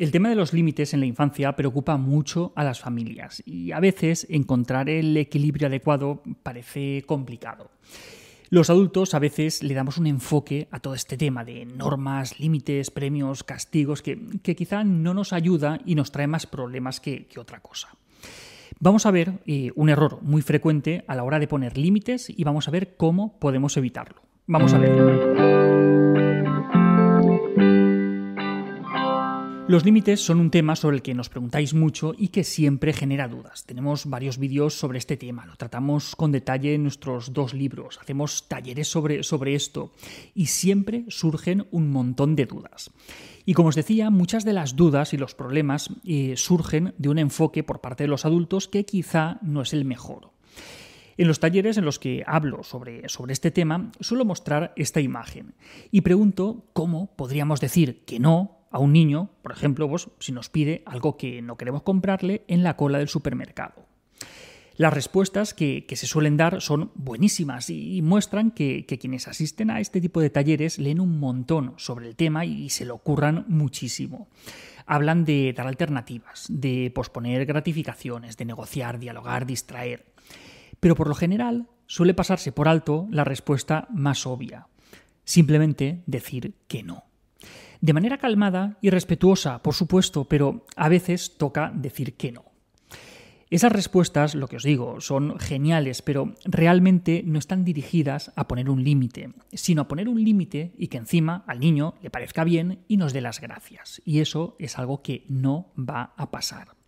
El 0.00 0.12
tema 0.12 0.30
de 0.30 0.34
los 0.34 0.54
límites 0.54 0.94
en 0.94 1.00
la 1.00 1.04
infancia 1.04 1.54
preocupa 1.54 1.98
mucho 1.98 2.54
a 2.56 2.64
las 2.64 2.80
familias 2.80 3.42
y 3.44 3.72
a 3.72 3.80
veces 3.80 4.26
encontrar 4.30 4.88
el 4.88 5.14
equilibrio 5.14 5.66
adecuado 5.66 6.22
parece 6.42 7.04
complicado. 7.04 7.70
Los 8.48 8.70
adultos 8.70 9.12
a 9.12 9.18
veces 9.18 9.62
le 9.62 9.74
damos 9.74 9.98
un 9.98 10.06
enfoque 10.06 10.68
a 10.70 10.80
todo 10.80 10.94
este 10.94 11.18
tema 11.18 11.44
de 11.44 11.66
normas, 11.66 12.40
límites, 12.40 12.90
premios, 12.90 13.44
castigos, 13.44 14.00
que, 14.00 14.16
quizá 14.42 14.84
no 14.84 15.12
nos 15.12 15.34
ayuda 15.34 15.82
y 15.84 15.96
nos 15.96 16.12
trae 16.12 16.26
más 16.26 16.46
problemas 16.46 16.98
que, 16.98 17.28
otra 17.36 17.60
cosa. 17.60 17.90
Vamos 18.78 19.04
a 19.04 19.10
ver 19.10 19.42
eh, 19.44 19.70
un 19.74 19.90
error 19.90 20.20
muy 20.22 20.40
frecuente 20.40 21.04
a 21.08 21.14
la 21.14 21.24
hora 21.24 21.38
de 21.38 21.46
poner 21.46 21.76
límites 21.76 22.30
y 22.30 22.42
vamos 22.42 22.68
a 22.68 22.70
ver 22.70 22.96
cómo 22.96 23.38
podemos 23.38 23.76
evitarlo. 23.76 24.22
Vamos 24.46 24.72
a 24.72 24.78
ver. 24.78 25.69
Los 29.70 29.84
límites 29.84 30.20
son 30.20 30.40
un 30.40 30.50
tema 30.50 30.74
sobre 30.74 30.96
el 30.96 31.02
que 31.02 31.14
nos 31.14 31.28
preguntáis 31.28 31.74
mucho 31.74 32.12
y 32.18 32.30
que 32.30 32.42
siempre 32.42 32.92
genera 32.92 33.28
dudas. 33.28 33.64
Tenemos 33.66 34.06
varios 34.06 34.36
vídeos 34.36 34.74
sobre 34.74 34.98
este 34.98 35.16
tema, 35.16 35.46
lo 35.46 35.54
tratamos 35.54 36.16
con 36.16 36.32
detalle 36.32 36.74
en 36.74 36.82
nuestros 36.82 37.32
dos 37.32 37.54
libros, 37.54 37.96
hacemos 38.02 38.48
talleres 38.48 38.88
sobre, 38.88 39.22
sobre 39.22 39.54
esto 39.54 39.92
y 40.34 40.46
siempre 40.46 41.04
surgen 41.06 41.68
un 41.70 41.88
montón 41.92 42.34
de 42.34 42.46
dudas. 42.46 42.90
Y 43.46 43.54
como 43.54 43.68
os 43.68 43.76
decía, 43.76 44.10
muchas 44.10 44.44
de 44.44 44.54
las 44.54 44.74
dudas 44.74 45.14
y 45.14 45.18
los 45.18 45.36
problemas 45.36 45.88
eh, 46.04 46.34
surgen 46.36 46.92
de 46.98 47.08
un 47.08 47.20
enfoque 47.20 47.62
por 47.62 47.80
parte 47.80 48.02
de 48.02 48.08
los 48.08 48.24
adultos 48.24 48.66
que 48.66 48.84
quizá 48.84 49.38
no 49.40 49.62
es 49.62 49.72
el 49.72 49.84
mejor. 49.84 50.32
En 51.16 51.28
los 51.28 51.38
talleres 51.38 51.76
en 51.76 51.84
los 51.84 52.00
que 52.00 52.24
hablo 52.26 52.64
sobre, 52.64 53.08
sobre, 53.08 53.34
este 53.34 53.52
tema, 53.52 53.92
suelo 54.00 54.24
mostrar 54.24 54.72
esta 54.74 55.00
imagen 55.00 55.54
y 55.92 56.00
pregunto 56.00 56.64
cómo 56.72 57.14
podríamos 57.14 57.60
decir 57.60 58.04
que 58.04 58.18
no 58.18 58.59
a 58.70 58.78
un 58.78 58.92
niño, 58.92 59.30
por 59.42 59.52
ejemplo, 59.52 59.88
pues, 59.88 60.08
si 60.20 60.32
nos 60.32 60.48
pide 60.48 60.82
algo 60.86 61.16
que 61.16 61.42
no 61.42 61.56
queremos 61.56 61.82
comprarle 61.82 62.44
en 62.48 62.62
la 62.62 62.76
cola 62.76 62.98
del 62.98 63.08
supermercado. 63.08 63.86
Las 64.76 64.94
respuestas 64.94 65.52
que, 65.52 65.84
se 65.92 66.06
suelen 66.06 66.38
dar 66.38 66.62
son 66.62 66.90
buenísimas 66.94 67.68
y, 67.68 68.00
muestran 68.00 68.50
que, 68.50 68.86
quienes 68.86 69.28
asisten 69.28 69.70
a 69.70 69.78
este 69.80 70.00
tipo 70.00 70.22
de 70.22 70.30
talleres 70.30 70.78
leen 70.78 71.00
un 71.00 71.18
montón 71.18 71.74
sobre 71.76 72.08
el 72.08 72.16
tema 72.16 72.46
y 72.46 72.70
se 72.70 72.86
lo 72.86 72.94
ocurran 72.94 73.44
muchísimo. 73.48 74.28
Hablan 74.86 75.26
de 75.26 75.52
dar 75.54 75.66
alternativas, 75.66 76.46
de 76.48 76.90
posponer 76.94 77.44
gratificaciones, 77.44 78.38
de 78.38 78.46
negociar, 78.46 78.98
dialogar, 78.98 79.44
distraer. 79.44 80.06
Pero 80.80 80.94
por 80.94 81.08
lo 81.08 81.14
general 81.14 81.68
suele 81.86 82.14
pasarse 82.14 82.50
por 82.50 82.66
alto 82.66 83.06
la 83.10 83.24
respuesta 83.24 83.86
más 83.90 84.26
obvia, 84.26 84.68
simplemente 85.24 86.02
decir 86.06 86.54
que 86.68 86.82
no. 86.82 87.04
De 87.80 87.94
manera 87.94 88.18
calmada 88.18 88.76
y 88.82 88.90
respetuosa, 88.90 89.62
por 89.62 89.74
supuesto, 89.74 90.24
pero 90.24 90.66
a 90.76 90.88
veces 90.88 91.38
toca 91.38 91.72
decir 91.74 92.14
que 92.14 92.32
no. 92.32 92.44
Esas 93.48 93.72
respuestas, 93.72 94.36
lo 94.36 94.46
que 94.46 94.56
os 94.56 94.62
digo, 94.62 95.00
son 95.00 95.40
geniales, 95.40 96.02
pero 96.02 96.34
realmente 96.44 97.24
no 97.26 97.38
están 97.38 97.64
dirigidas 97.64 98.32
a 98.36 98.46
poner 98.46 98.70
un 98.70 98.84
límite, 98.84 99.32
sino 99.52 99.82
a 99.82 99.88
poner 99.88 100.08
un 100.08 100.22
límite 100.22 100.72
y 100.78 100.86
que 100.86 100.98
encima 100.98 101.42
al 101.48 101.58
niño 101.58 101.94
le 102.00 102.10
parezca 102.10 102.44
bien 102.44 102.84
y 102.86 102.96
nos 102.96 103.12
dé 103.12 103.22
las 103.22 103.40
gracias. 103.40 104.02
Y 104.04 104.20
eso 104.20 104.54
es 104.60 104.78
algo 104.78 105.02
que 105.02 105.24
no 105.28 105.72
va 105.76 106.14
a 106.16 106.30
pasar. 106.30 106.79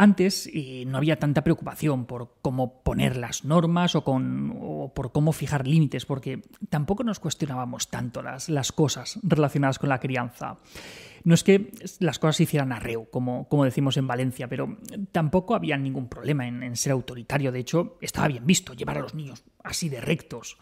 Antes 0.00 0.48
no 0.86 0.96
había 0.96 1.18
tanta 1.18 1.44
preocupación 1.44 2.06
por 2.06 2.32
cómo 2.40 2.82
poner 2.82 3.18
las 3.18 3.44
normas 3.44 3.94
o, 3.94 4.92
por 4.94 5.12
cómo 5.12 5.32
fijar 5.32 5.66
límites, 5.66 6.06
porque 6.06 6.40
tampoco 6.70 7.04
nos 7.04 7.20
cuestionábamos 7.20 7.90
tanto 7.90 8.22
las, 8.22 8.72
cosas 8.72 9.18
relacionadas 9.22 9.78
con 9.78 9.90
la 9.90 10.00
crianza. 10.00 10.56
No 11.24 11.34
es 11.34 11.44
que 11.44 11.74
las 11.98 12.18
cosas 12.18 12.36
se 12.36 12.44
hicieran 12.44 12.72
arreo, 12.72 13.10
como, 13.10 13.46
como 13.50 13.66
decimos 13.66 13.98
en 13.98 14.06
Valencia, 14.06 14.48
pero 14.48 14.78
tampoco 15.12 15.54
había 15.54 15.76
ningún 15.76 16.08
problema 16.08 16.48
en, 16.48 16.62
en 16.62 16.76
ser 16.76 16.92
autoritario. 16.92 17.52
De 17.52 17.58
hecho, 17.58 17.98
estaba 18.00 18.28
bien 18.28 18.46
visto 18.46 18.72
llevar 18.72 18.96
a 18.96 19.02
los 19.02 19.14
niños 19.14 19.44
así 19.62 19.90
de 19.90 20.00
rectos. 20.00 20.56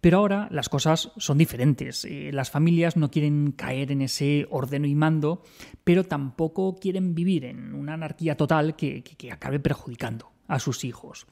Pero 0.00 0.18
ahora 0.18 0.48
las 0.50 0.68
cosas 0.68 1.12
son 1.16 1.38
diferentes. 1.38 2.04
Eh, 2.04 2.30
las 2.32 2.50
familias 2.50 2.96
no 2.96 3.10
quieren 3.10 3.52
caer 3.52 3.92
en 3.92 4.02
ese 4.02 4.46
ordeno 4.50 4.86
y 4.86 4.94
mando, 4.94 5.42
pero 5.84 6.04
tampoco 6.04 6.76
quieren 6.76 7.14
vivir 7.14 7.44
en 7.44 7.74
una 7.74 7.94
anarquía 7.94 8.36
total 8.36 8.76
que, 8.76 9.02
acabe 9.30 9.58
perjudicando 9.58 10.30
a 10.46 10.60
sus 10.60 10.84
hijos. 10.84 11.26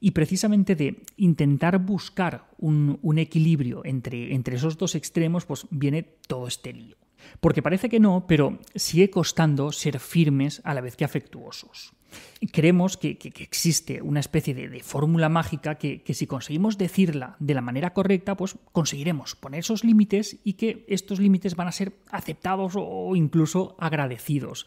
Y 0.00 0.12
precisamente 0.12 0.76
de 0.76 1.02
intentar 1.16 1.78
buscar 1.78 2.48
un, 2.58 3.18
equilibrio 3.18 3.84
entre, 3.84 4.34
entre 4.34 4.56
esos 4.56 4.78
dos 4.78 4.94
extremos, 4.94 5.44
pues 5.44 5.66
viene 5.70 6.02
todo 6.02 6.46
este 6.46 6.72
lío. 6.72 6.96
Porque 7.40 7.62
parece 7.62 7.88
que 7.88 8.00
no, 8.00 8.26
pero 8.26 8.58
sigue 8.74 9.10
costando 9.10 9.72
ser 9.72 9.98
firmes 9.98 10.60
a 10.64 10.74
la 10.74 10.80
vez 10.80 10.96
que 10.96 11.04
afectuosos. 11.04 11.95
Creemos 12.52 12.96
que, 12.96 13.18
existe 13.38 14.02
una 14.02 14.20
especie 14.20 14.54
de, 14.54 14.80
fórmula 14.80 15.28
mágica 15.28 15.76
que, 15.76 16.02
si 16.14 16.26
conseguimos 16.26 16.78
decirla 16.78 17.36
de 17.38 17.54
la 17.54 17.60
manera 17.60 17.92
correcta, 17.92 18.36
pues 18.36 18.56
conseguiremos 18.72 19.34
poner 19.34 19.60
esos 19.60 19.84
límites 19.84 20.38
y 20.44 20.54
que 20.54 20.84
estos 20.88 21.20
límites 21.20 21.56
van 21.56 21.68
a 21.68 21.72
ser 21.72 21.94
aceptados 22.10 22.74
o 22.76 23.16
incluso 23.16 23.76
agradecidos. 23.78 24.66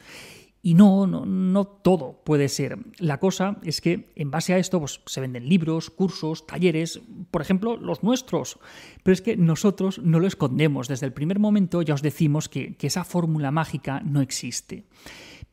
Y 0.61 0.73
no, 0.73 1.07
no, 1.07 1.25
no 1.25 1.65
todo 1.65 2.21
puede 2.25 2.49
ser. 2.49 2.77
La 2.97 3.17
cosa 3.17 3.57
es 3.63 3.79
que 3.79 4.11
en 4.15 4.29
base 4.29 4.53
a 4.53 4.57
esto 4.57 4.79
pues, 4.79 4.99
se 5.05 5.21
venden 5.21 5.47
libros, 5.47 5.89
cursos, 5.89 6.45
talleres, 6.45 6.99
por 7.31 7.41
ejemplo, 7.41 7.77
los 7.77 8.03
nuestros. 8.03 8.59
Pero 9.01 9.13
es 9.13 9.21
que 9.21 9.37
nosotros 9.37 9.99
no 9.99 10.19
lo 10.19 10.27
escondemos. 10.27 10.89
Desde 10.89 11.05
el 11.05 11.13
primer 11.13 11.39
momento 11.39 11.81
ya 11.81 11.93
os 11.93 12.01
decimos 12.01 12.49
que, 12.49 12.75
que 12.75 12.87
esa 12.87 13.05
fórmula 13.05 13.51
mágica 13.51 14.01
no 14.01 14.19
existe. 14.19 14.83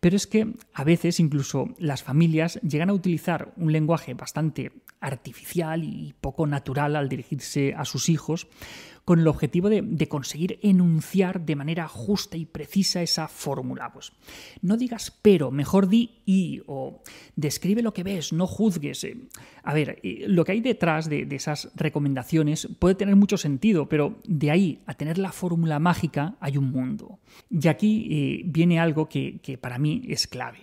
Pero 0.01 0.17
es 0.17 0.27
que 0.27 0.55
a 0.75 0.84
veces 0.84 1.21
incluso 1.21 1.69
las 1.79 2.03
familias 2.03 2.61
llegan 2.62 2.91
a 2.91 2.95
utilizar 2.95 3.53
un 3.57 3.73
lenguaje 3.73 4.15
bastante 4.15 4.73
artificial 5.01 5.84
y 5.84 6.15
poco 6.21 6.47
natural 6.47 6.97
al 6.97 7.09
dirigirse 7.09 7.75
a 7.75 7.84
sus 7.84 8.09
hijos, 8.09 8.49
con 9.06 9.21
el 9.21 9.28
objetivo 9.28 9.69
de, 9.71 10.09
conseguir 10.09 10.59
enunciar 10.62 11.47
de 11.47 11.55
manera 11.55 11.87
justa 11.87 12.37
y 12.37 12.44
precisa 12.44 13.03
esa 13.03 13.28
fórmula. 13.28 13.93
Pues 13.93 14.12
no 14.62 14.77
digas 14.77 15.17
pero, 15.22 15.53
mejor 15.53 15.89
di 15.89 16.22
y 16.27 16.62
o 16.67 17.03
describe 17.37 17.83
lo 17.83 17.94
que 17.94 18.03
ves, 18.03 18.33
no 18.33 18.49
juzgues. 18.49 19.05
Eh, 19.05 19.17
a 19.62 19.75
ver, 19.75 20.00
eh, 20.03 20.25
lo 20.27 20.44
que 20.44 20.53
hay 20.53 20.61
detrás 20.61 21.09
de, 21.09 21.28
esas 21.31 21.71
recomendaciones 21.77 22.69
puede 22.81 22.97
tener 22.97 23.15
mucho 23.15 23.37
sentido, 23.37 23.89
pero 23.89 24.19
de 24.27 24.50
ahí 24.50 24.81
a 24.87 24.94
tener 24.94 25.19
la 25.19 25.31
fórmula 25.31 25.78
mágica 25.78 26.34
hay 26.41 26.56
un 26.56 26.73
mundo. 26.73 27.21
Y 27.49 27.69
aquí 27.69 28.09
eh, 28.11 28.43
viene 28.47 28.81
algo 28.81 29.09
que, 29.09 29.38
para 29.61 29.78
mí 29.78 30.03
es 30.09 30.27
clave. 30.27 30.59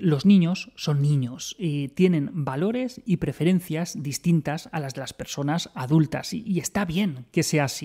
los 0.00 0.26
niños 0.26 0.70
son 0.76 1.02
niños, 1.02 1.56
tienen 1.94 2.30
valores 2.32 3.00
y 3.04 3.16
preferencias 3.16 4.00
distintas 4.00 4.68
a 4.70 4.78
las 4.78 4.94
de 4.94 5.00
las 5.00 5.12
personas 5.12 5.70
adultas 5.74 6.32
y 6.32 6.60
está 6.60 6.84
bien 6.84 7.26
que 7.32 7.42
sea 7.42 7.64
así. 7.64 7.79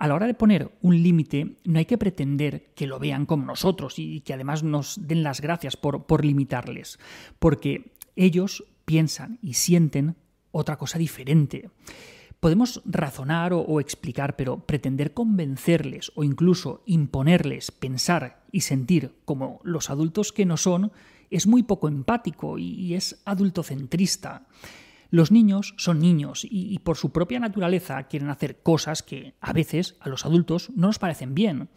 A 0.00 0.08
la 0.08 0.14
hora 0.14 0.26
de 0.26 0.32
poner 0.32 0.70
un 0.80 1.02
límite, 1.02 1.56
no 1.64 1.78
hay 1.78 1.84
que 1.84 1.98
pretender 1.98 2.72
que 2.74 2.86
lo 2.86 2.98
vean 2.98 3.26
como 3.26 3.44
nosotros 3.44 3.98
y 3.98 4.22
que 4.22 4.32
además 4.32 4.62
nos 4.62 5.06
den 5.06 5.22
las 5.22 5.42
gracias 5.42 5.76
por, 5.76 6.24
limitarles, 6.24 6.98
porque 7.38 7.92
ellos 8.16 8.64
piensan 8.86 9.38
y 9.42 9.52
sienten 9.52 10.16
otra 10.52 10.78
cosa 10.78 10.98
diferente. 10.98 11.68
Podemos 12.40 12.80
razonar 12.86 13.52
o, 13.52 13.78
explicar, 13.78 14.36
pero 14.36 14.60
pretender 14.60 15.12
convencerles 15.12 16.12
o 16.14 16.24
incluso 16.24 16.82
imponerles 16.86 17.70
pensar 17.70 18.42
y 18.52 18.62
sentir 18.62 19.16
como 19.26 19.60
los 19.64 19.90
adultos 19.90 20.32
que 20.32 20.46
no 20.46 20.56
son 20.56 20.92
es 21.28 21.46
muy 21.46 21.62
poco 21.62 21.88
empático 21.88 22.56
y 22.56 22.94
es 22.94 23.20
adultocentrista. 23.26 24.46
Los 25.10 25.32
niños 25.32 25.74
son 25.76 25.98
niños 25.98 26.46
y, 26.48 26.78
por 26.78 26.96
su 26.96 27.10
propia 27.10 27.40
naturaleza 27.40 28.02
quieren 28.04 28.30
hacer 28.30 28.62
cosas 28.62 29.02
que 29.02 29.34
a 29.40 29.52
veces 29.52 29.96
a 30.00 30.08
los 30.08 30.24
adultos 30.24 30.70
no 30.74 30.86
nos 30.86 30.98
parecen 30.98 31.34
bien. 31.34 31.68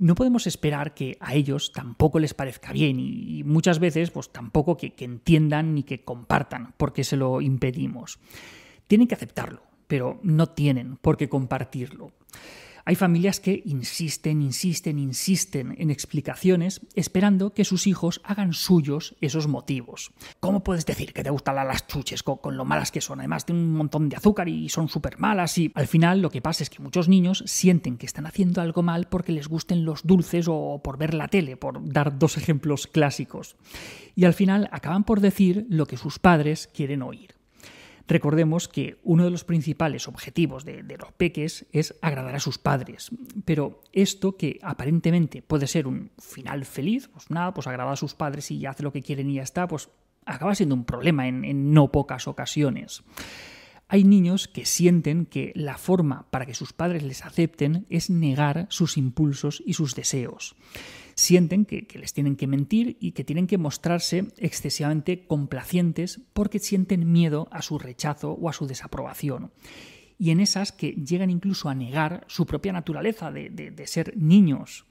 No 0.00 0.16
podemos 0.16 0.48
esperar 0.48 0.92
que 0.92 1.16
a 1.20 1.34
ellos 1.34 1.72
tampoco 1.72 2.18
les 2.18 2.34
parezca 2.34 2.72
bien 2.72 2.98
y, 2.98 3.44
muchas 3.44 3.78
veces 3.78 4.10
pues 4.10 4.32
tampoco 4.32 4.76
que, 4.76 4.92
que 4.92 5.04
entiendan 5.04 5.74
ni 5.74 5.84
que 5.84 6.02
compartan 6.02 6.74
porque 6.76 7.04
se 7.04 7.16
lo 7.16 7.40
impedimos. 7.40 8.18
Tienen 8.88 9.06
que 9.06 9.14
aceptarlo, 9.14 9.62
pero 9.86 10.18
no 10.22 10.48
tienen 10.48 10.96
por 10.96 11.16
qué 11.16 11.28
compartirlo. 11.28 12.12
Hay 12.86 12.96
familias 12.96 13.40
que 13.40 13.62
insisten, 13.64 14.42
insisten, 14.42 14.98
insisten 14.98 15.74
en 15.78 15.90
explicaciones 15.90 16.82
esperando 16.94 17.54
que 17.54 17.64
sus 17.64 17.86
hijos 17.86 18.20
hagan 18.24 18.52
suyos 18.52 19.16
esos 19.22 19.48
motivos. 19.48 20.12
¿Cómo 20.38 20.62
puedes 20.62 20.84
decir 20.84 21.14
que 21.14 21.24
te 21.24 21.30
gustan 21.30 21.56
las 21.56 21.86
chuches 21.86 22.22
con, 22.22 22.56
lo 22.56 22.64
malas 22.66 22.90
que 22.90 23.00
son? 23.00 23.20
Además 23.20 23.46
de 23.46 23.54
un 23.54 23.72
montón 23.72 24.10
de 24.10 24.16
azúcar 24.16 24.50
y 24.50 24.68
son 24.68 24.88
súper 24.88 25.18
malas 25.18 25.56
y 25.56 25.72
al 25.74 25.86
final 25.86 26.20
lo 26.20 26.30
que 26.30 26.42
pasa 26.42 26.62
es 26.62 26.68
que 26.68 26.82
muchos 26.82 27.08
niños 27.08 27.42
sienten 27.46 27.96
que 27.96 28.06
están 28.06 28.26
haciendo 28.26 28.60
algo 28.60 28.82
mal 28.82 29.08
porque 29.08 29.32
les 29.32 29.48
gusten 29.48 29.86
los 29.86 30.06
dulces 30.06 30.46
o 30.48 30.82
por 30.84 30.98
ver 30.98 31.14
la 31.14 31.28
tele, 31.28 31.56
por 31.56 31.80
dar 31.90 32.18
dos 32.18 32.36
ejemplos 32.44 32.86
clásicos. 32.86 33.56
Y 34.14 34.26
al 34.26 34.34
final 34.34 34.68
acaban 34.72 35.04
por 35.04 35.20
decir 35.20 35.66
lo 35.70 35.86
que 35.86 35.96
sus 35.96 36.18
padres 36.18 36.68
quieren 36.72 37.02
oír. 37.02 37.34
Recordemos 38.06 38.68
que 38.68 38.98
uno 39.02 39.24
de 39.24 39.30
los 39.30 39.44
principales 39.44 40.08
objetivos 40.08 40.64
de, 40.64 40.82
los 40.98 41.12
peques 41.12 41.66
es 41.72 41.94
agradar 42.02 42.34
a 42.34 42.40
sus 42.40 42.58
padres, 42.58 43.10
pero 43.44 43.80
esto 43.92 44.36
que 44.36 44.58
aparentemente 44.62 45.40
puede 45.40 45.66
ser 45.66 45.86
un 45.86 46.10
final 46.18 46.64
feliz, 46.66 47.08
pues 47.08 47.30
nada, 47.30 47.54
pues 47.54 47.66
agrada 47.66 47.92
a 47.92 47.96
sus 47.96 48.14
padres 48.14 48.50
y 48.50 48.66
hace 48.66 48.82
lo 48.82 48.92
que 48.92 49.02
quieren 49.02 49.30
y 49.30 49.34
ya 49.34 49.42
está, 49.42 49.66
pues 49.66 49.88
acaba 50.26 50.54
siendo 50.54 50.74
un 50.74 50.84
problema 50.84 51.26
en 51.28 51.72
no 51.72 51.90
pocas 51.90 52.28
ocasiones. 52.28 53.02
Hay 53.88 54.04
niños 54.04 54.48
que 54.48 54.64
sienten 54.64 55.26
que 55.26 55.52
la 55.54 55.76
forma 55.76 56.26
para 56.30 56.46
que 56.46 56.54
sus 56.54 56.72
padres 56.72 57.02
les 57.02 57.24
acepten 57.24 57.86
es 57.90 58.10
negar 58.10 58.66
sus 58.70 58.96
impulsos 58.96 59.62
y 59.64 59.74
sus 59.74 59.94
deseos. 59.94 60.56
Sienten 61.14 61.64
que, 61.64 61.86
les 61.94 62.12
tienen 62.12 62.36
que 62.36 62.46
mentir 62.46 62.96
y 63.00 63.12
que 63.12 63.24
tienen 63.24 63.46
que 63.46 63.58
mostrarse 63.58 64.28
excesivamente 64.36 65.26
complacientes 65.26 66.20
porque 66.32 66.58
sienten 66.58 67.10
miedo 67.10 67.48
a 67.50 67.62
su 67.62 67.78
rechazo 67.78 68.32
o 68.32 68.48
a 68.48 68.52
su 68.52 68.66
desaprobación 68.66 69.52
y 70.18 70.30
en 70.30 70.40
esas 70.40 70.72
que 70.72 70.92
llegan 70.92 71.30
incluso 71.30 71.68
a 71.68 71.74
negar 71.74 72.24
su 72.28 72.46
propia 72.46 72.72
naturaleza 72.72 73.30
de, 73.30 73.86
ser 73.86 74.16
niños. 74.16 74.86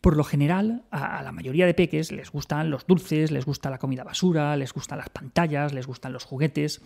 Por 0.00 0.16
lo 0.16 0.24
general, 0.24 0.84
a, 0.90 1.22
la 1.22 1.32
mayoría 1.32 1.66
de 1.66 1.74
peques 1.74 2.12
les 2.12 2.30
gustan 2.30 2.70
los 2.70 2.86
dulces, 2.86 3.30
les 3.30 3.44
gusta 3.44 3.70
la 3.70 3.78
comida 3.78 4.04
basura, 4.04 4.56
les 4.56 4.72
gustan 4.72 4.98
las 4.98 5.08
pantallas, 5.08 5.72
les 5.72 5.86
gustan 5.86 6.12
los 6.12 6.24
juguetes. 6.24 6.80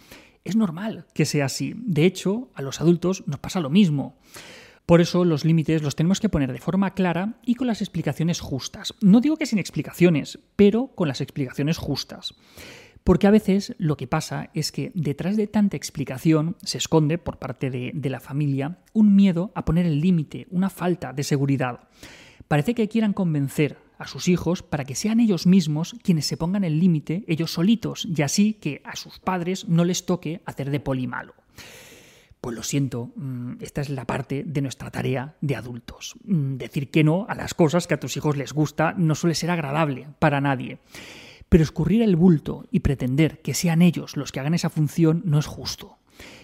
Es 0.44 0.56
normal 0.56 1.06
que 1.12 1.26
sea 1.26 1.46
así. 1.46 1.74
De 1.76 2.06
hecho, 2.06 2.50
a 2.54 2.62
los 2.62 2.80
adultos 2.80 3.24
nos 3.26 3.40
pasa 3.40 3.60
lo 3.60 3.68
mismo. 3.68 4.16
Por 4.90 5.00
eso 5.00 5.24
los 5.24 5.44
límites 5.44 5.82
los 5.82 5.94
tenemos 5.94 6.18
que 6.18 6.28
poner 6.28 6.52
de 6.52 6.58
forma 6.58 6.94
clara 6.94 7.34
y 7.46 7.54
con 7.54 7.68
las 7.68 7.80
explicaciones 7.80 8.40
justas. 8.40 8.92
No 9.00 9.20
digo 9.20 9.36
que 9.36 9.46
sin 9.46 9.60
explicaciones, 9.60 10.40
pero 10.56 10.88
con 10.96 11.06
las 11.06 11.20
explicaciones 11.20 11.78
justas. 11.78 12.34
Porque 13.04 13.28
a 13.28 13.30
veces 13.30 13.76
lo 13.78 13.96
que 13.96 14.08
pasa 14.08 14.50
es 14.52 14.72
que 14.72 14.90
detrás 14.96 15.36
de 15.36 15.46
tanta 15.46 15.76
explicación 15.76 16.56
se 16.64 16.78
esconde 16.78 17.18
por 17.18 17.38
parte 17.38 17.70
de, 17.70 17.92
de 17.94 18.10
la 18.10 18.18
familia 18.18 18.78
un 18.92 19.14
miedo 19.14 19.52
a 19.54 19.64
poner 19.64 19.86
el 19.86 20.00
límite, 20.00 20.48
una 20.50 20.70
falta 20.70 21.12
de 21.12 21.22
seguridad. 21.22 21.88
Parece 22.48 22.74
que 22.74 22.88
quieran 22.88 23.12
convencer 23.12 23.78
a 23.96 24.08
sus 24.08 24.26
hijos 24.26 24.64
para 24.64 24.84
que 24.84 24.96
sean 24.96 25.20
ellos 25.20 25.46
mismos 25.46 25.94
quienes 26.02 26.26
se 26.26 26.36
pongan 26.36 26.64
el 26.64 26.80
límite 26.80 27.22
ellos 27.28 27.52
solitos 27.52 28.08
y 28.12 28.22
así 28.22 28.54
que 28.54 28.82
a 28.84 28.96
sus 28.96 29.20
padres 29.20 29.68
no 29.68 29.84
les 29.84 30.04
toque 30.04 30.42
hacer 30.46 30.68
de 30.68 30.80
poli 30.80 31.06
malo. 31.06 31.34
Pues 32.40 32.56
lo 32.56 32.62
siento, 32.62 33.12
mm, 33.16 33.54
esta 33.60 33.82
es 33.82 33.90
la 33.90 34.06
parte 34.06 34.44
de 34.46 34.62
nuestra 34.62 34.90
tarea 34.90 35.36
de 35.40 35.56
adultos. 35.56 36.14
Mm, 36.24 36.56
decir 36.56 36.90
que 36.90 37.04
no 37.04 37.26
a 37.28 37.34
las 37.34 37.52
cosas 37.52 37.86
que 37.86 37.94
a 37.94 38.00
tus 38.00 38.16
hijos 38.16 38.36
les 38.36 38.52
gusta 38.52 38.94
no 38.96 39.14
suele 39.14 39.34
ser 39.34 39.50
agradable 39.50 40.08
para 40.18 40.40
nadie. 40.40 40.78
Pero 41.48 41.62
escurrir 41.62 42.02
el 42.02 42.16
bulto 42.16 42.66
y 42.70 42.80
pretender 42.80 43.42
que 43.42 43.54
sean 43.54 43.82
ellos 43.82 44.16
los 44.16 44.32
que 44.32 44.40
hagan 44.40 44.54
esa 44.54 44.70
función 44.70 45.22
no 45.26 45.38
es 45.38 45.46
justo. 45.46 45.98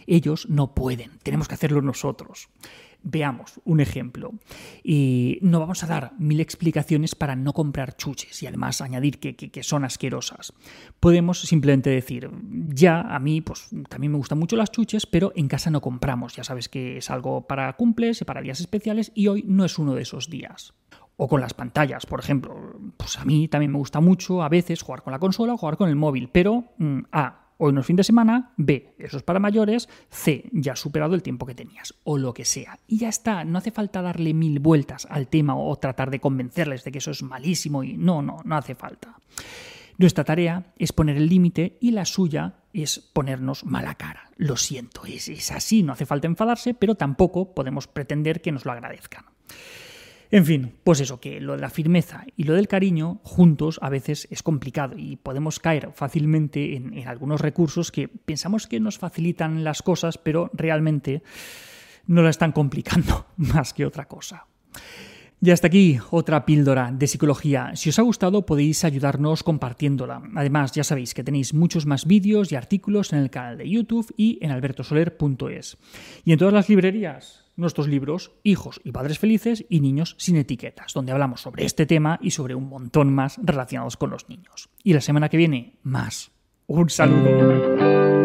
Ellos 0.07 0.49
no 0.49 0.75
pueden, 0.75 1.19
tenemos 1.23 1.49
que 1.49 1.55
hacerlo 1.55 1.81
nosotros. 1.81 2.49
Veamos 3.09 3.61
un 3.65 3.79
ejemplo. 3.79 4.33
Y 4.83 5.39
no 5.41 5.61
vamos 5.61 5.85
a 5.85 5.87
dar 5.87 6.15
mil 6.19 6.41
explicaciones 6.41 7.15
para 7.15 7.37
no 7.37 7.53
comprar 7.53 7.97
chuches 7.97 8.43
y 8.43 8.49
además 8.49 8.81
añadir 8.81 9.21
que, 9.21 9.63
son 9.63 9.85
asquerosas. 9.85 10.53
Podemos 10.99 11.41
simplemente 11.41 11.89
decir, 11.89 12.29
ya 12.69 13.03
a 13.03 13.21
mí 13.21 13.41
pues 13.43 13.69
también 13.89 14.11
me 14.11 14.19
gustan 14.19 14.41
mucho 14.41 14.57
las 14.57 14.73
chuches, 14.73 15.07
pero 15.07 15.33
en 15.37 15.47
casa 15.47 15.71
no 15.71 15.81
compramos. 15.81 16.35
Ya 16.35 16.43
sabes 16.43 16.69
que 16.69 16.97
es 16.97 17.09
algo 17.09 17.47
para 17.47 17.73
cumples 17.75 18.21
y 18.23 18.25
para 18.25 18.43
días 18.43 18.59
especiales 18.59 19.13
y 19.15 19.29
hoy 19.29 19.45
no 19.47 19.65
es 19.65 19.79
uno 19.79 19.95
de 19.95 20.03
esos 20.03 20.29
días. 20.29 20.75
O 21.17 21.29
con 21.29 21.41
las 21.41 21.55
pantallas, 21.55 22.07
por 22.07 22.19
ejemplo. 22.19 22.57
Pues 22.97 23.19
a 23.19 23.25
mí 23.25 23.47
también 23.47 23.71
me 23.71 23.79
gusta 23.79 24.01
mucho 24.01 24.43
a 24.43 24.49
veces 24.49 24.83
jugar 24.83 25.05
con 25.05 25.13
la 25.13 25.21
consola 25.21 25.55
o 25.55 25.59
jugar 25.59 25.77
con 25.77 25.89
el 25.89 25.97
móvil, 25.97 26.29
pero 26.29 26.65
mm, 26.79 27.03
A, 27.13 27.46
Hoy 27.59 27.73
no 27.73 27.81
es 27.81 27.87
fin 27.87 27.97
de 27.97 28.05
semana, 28.05 28.53
B, 28.57 28.95
eso 28.99 29.17
es 29.17 29.23
para 29.23 29.39
mayores, 29.39 29.89
C, 30.11 30.45
ya 30.53 30.73
has 30.73 30.81
superado 30.81 31.15
el 31.15 31.23
tiempo 31.23 31.47
que 31.47 31.55
tenías, 31.55 31.95
o 32.05 32.19
lo 32.19 32.35
que 32.35 32.45
sea. 32.45 32.79
Y 32.87 32.99
ya 32.99 33.09
está, 33.09 33.45
no 33.45 33.57
hace 33.57 33.71
falta 33.71 34.03
darle 34.03 34.35
mil 34.35 34.59
vueltas 34.59 35.07
al 35.11 35.29
tema 35.29 35.57
o 35.57 35.75
tratar 35.77 36.11
de 36.11 36.21
convencerles 36.21 36.85
de 36.85 36.93
que 36.93 36.99
eso 36.99 37.11
es 37.11 37.23
malísimo 37.23 37.83
y 37.83 37.97
no, 37.97 38.21
no, 38.21 38.39
no 38.45 38.57
hace 38.57 38.75
falta. 38.75 39.17
Nuestra 39.99 40.25
tarea 40.25 40.75
es 40.77 40.93
poner 40.93 41.17
el 41.17 41.29
límite 41.29 41.79
y 41.81 41.93
la 41.93 42.05
suya 42.05 42.57
es 42.75 42.99
ponernos 42.99 43.65
mala 43.65 43.95
cara. 43.95 44.31
Lo 44.37 44.59
siento, 44.59 45.07
es, 45.07 45.29
es 45.29 45.51
así, 45.51 45.83
no 45.83 45.95
hace 45.95 46.05
falta 46.05 46.27
enfadarse, 46.27 46.75
pero 46.75 46.95
tampoco 46.97 47.55
podemos 47.55 47.87
pretender 47.87 48.43
que 48.43 48.53
nos 48.53 48.67
lo 48.67 48.73
agradezcan. 48.73 49.25
En 50.31 50.45
fin, 50.45 50.75
pues 50.83 51.01
eso, 51.01 51.21
que 51.21 51.41
lo 51.41 51.55
de 51.55 51.61
la 51.61 51.71
firmeza 51.71 52.25
y 52.37 52.45
lo 52.45 52.55
del 52.55 52.69
cariño 52.69 53.21
juntos 53.23 53.79
a 53.83 53.89
veces 53.89 54.27
es 54.31 54.43
complicado 54.43 54.97
y 54.99 55.17
podemos 55.17 55.61
caer 55.61 55.91
fácilmente 55.95 56.77
en, 56.77 57.07
algunos 57.07 57.41
recursos 57.41 57.93
que 57.93 58.09
pensamos 58.09 58.67
que 58.67 58.81
nos 58.81 58.99
facilitan 58.99 59.63
las 59.63 59.83
cosas, 59.83 60.19
pero 60.19 60.51
realmente 60.53 61.23
no 62.07 62.23
la 62.23 62.31
están 62.31 62.53
complicando 62.53 63.27
más 63.37 63.73
que 63.73 63.87
otra 63.87 64.07
cosa. 64.07 64.47
Y 65.41 65.51
hasta 65.51 65.67
aquí 65.67 65.99
otra 66.11 66.47
píldora 66.47 66.91
de 66.91 67.07
psicología. 67.07 67.73
Si 67.77 67.91
os 67.91 67.99
ha 67.99 68.03
gustado 68.03 68.47
podéis 68.47 68.85
ayudarnos 68.85 69.43
compartiéndola. 69.43 70.23
Además 70.35 70.73
ya 70.73 70.83
sabéis 70.83 71.13
que 71.13 71.23
tenéis 71.23 71.53
muchos 71.53 71.85
más 71.85 72.07
vídeos 72.07 72.51
y 72.51 72.57
artículos 72.57 73.13
en 73.13 73.19
el 73.19 73.31
canal 73.31 73.59
de 73.59 73.69
YouTube 73.69 74.13
y 74.17 74.39
en 74.41 74.51
albertosoler.es. 74.51 75.77
Y 76.25 76.33
en 76.33 76.39
todas 76.39 76.55
las 76.55 76.69
librerías 76.71 77.46
nuestros 77.57 77.89
libros 77.89 78.33
Hijos 78.43 78.81
y 78.85 78.93
Padres 78.93 79.19
Felices 79.19 79.65
y 79.69 79.81
Niños 79.81 80.15
sin 80.19 80.37
Etiquetas, 80.37 80.93
donde 80.93 81.13
hablamos 81.13 81.41
sobre 81.41 81.65
este 81.65 81.87
tema 81.87 82.19
y 82.23 82.31
sobre 82.31 82.55
un 82.55 82.69
montón 82.69 83.13
más 83.13 83.41
relacionados 83.43 83.97
con 83.97 84.11
los 84.11 84.29
niños. 84.29 84.69
Y 84.83 84.93
la 84.93 85.01
semana 85.01 85.29
que 85.29 85.37
viene, 85.37 85.79
más. 85.83 86.31
Un 86.67 86.91
saludo. 86.91 88.16